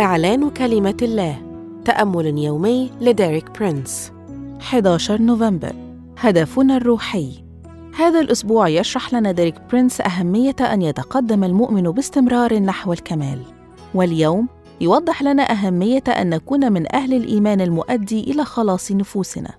[0.00, 1.36] إعلان كلمة الله.
[1.84, 4.12] تأمل يومي لديريك برينس.
[4.60, 5.72] 11 نوفمبر.
[6.18, 7.44] هدفنا الروحي.
[7.96, 13.38] هذا الأسبوع يشرح لنا ديريك برينس أهمية أن يتقدم المؤمن باستمرار نحو الكمال.
[13.94, 14.48] واليوم
[14.80, 19.50] يوضح لنا أهمية أن نكون من أهل الإيمان المؤدي إلى خلاص نفوسنا.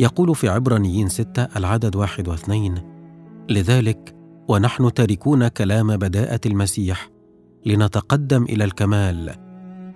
[0.00, 2.74] يقول في عبرانيين ستة العدد واحد واثنين
[3.48, 4.14] لذلك
[4.48, 7.10] ونحن تاركون كلام بداءة المسيح
[7.66, 9.34] لنتقدم إلى الكمال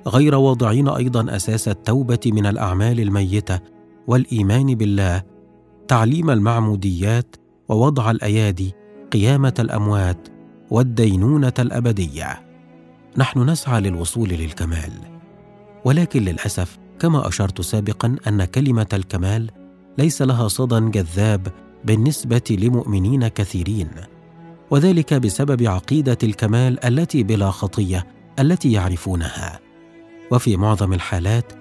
[0.06, 3.60] غير واضعين أيضا أساس التوبة من الأعمال الميتة
[4.06, 5.22] والإيمان بالله
[5.88, 7.36] تعليم المعموديات
[7.68, 8.73] ووضع الأيادي
[9.12, 10.28] قيامة الأموات
[10.70, 12.46] والدينونة الأبدية.
[13.16, 14.92] نحن نسعى للوصول للكمال
[15.84, 19.63] ولكن للأسف كما أشرت سابقا أن كلمة الكمال
[19.98, 21.48] ليس لها صدى جذاب
[21.84, 23.88] بالنسبة لمؤمنين كثيرين.
[24.70, 28.06] وذلك بسبب عقيدة الكمال التي بلا خطية
[28.38, 29.60] التي يعرفونها.
[30.30, 31.52] وفي معظم الحالات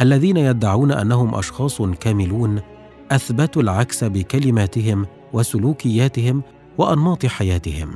[0.00, 2.60] الذين يدعون أنهم أشخاص كاملون
[3.10, 6.42] أثبتوا العكس بكلماتهم وسلوكياتهم
[6.78, 7.94] وأنماط حياتهم.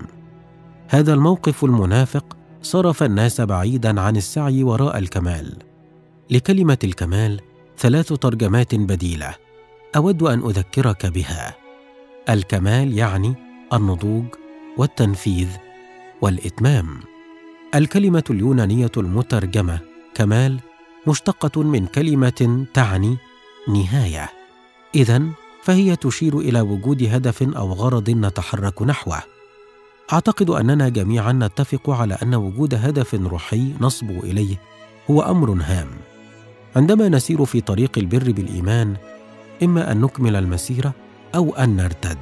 [0.89, 5.56] هذا الموقف المنافق صرف الناس بعيدا عن السعي وراء الكمال.
[6.31, 7.41] لكلمة الكمال
[7.78, 9.34] ثلاث ترجمات بديلة.
[9.97, 11.57] أود أن أذكرك بها.
[12.29, 13.35] الكمال يعني
[13.73, 14.25] النضوج
[14.77, 15.49] والتنفيذ
[16.21, 17.01] والإتمام.
[17.75, 19.79] الكلمة اليونانية المترجمة
[20.15, 20.61] كمال
[21.07, 23.17] مشتقة من كلمة تعني
[23.69, 24.31] نهاية.
[24.95, 25.23] اذا
[25.63, 29.23] فهي تشير إلى وجود هدف أو غرض نتحرك نحوه.
[30.13, 34.57] أعتقد أننا جميعا نتفق على أن وجود هدف روحي نصبو إليه
[35.11, 35.89] هو أمر هام.
[36.77, 38.97] عندما نسير في طريق البر بالإيمان
[39.62, 40.94] إما أن نكمل المسيرة
[41.34, 42.19] أو أن نرتد.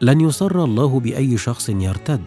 [0.00, 2.24] لن يسر الله بأي شخص يرتد.